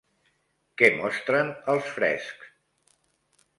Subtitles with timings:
[0.81, 2.51] Què mostren els frescs?